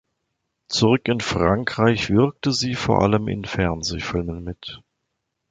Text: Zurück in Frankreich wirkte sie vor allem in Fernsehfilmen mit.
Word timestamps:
Zurück 0.67 1.07
in 1.09 1.19
Frankreich 1.21 2.09
wirkte 2.09 2.53
sie 2.53 2.73
vor 2.73 3.03
allem 3.03 3.27
in 3.27 3.45
Fernsehfilmen 3.45 4.43
mit. 4.43 4.81